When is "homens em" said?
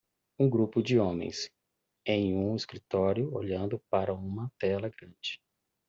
0.99-2.35